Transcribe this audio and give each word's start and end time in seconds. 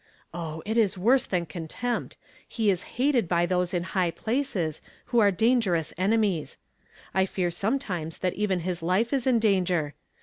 Oh! 0.33 0.63
it 0.65 0.79
is 0.79 0.97
worse 0.97 1.27
than 1.27 1.45
contempt; 1.45 2.17
he 2.47 2.71
is 2.71 2.85
hatinl 2.97 3.27
by 3.27 3.45
those 3.45 3.71
in 3.71 3.83
high 3.83 4.09
places, 4.09 4.81
who 5.13 5.19
are 5.19 5.29
dangerous 5.29 5.93
enemies. 5.95 6.57
I 7.13 7.27
fear 7.27 7.51
sometimes 7.51 8.17
that 8.17 8.33
even 8.33 8.61
his 8.61 8.81
life 8.81 9.13
is 9.13 9.27
in 9.27 9.37
danger. 9.37 9.93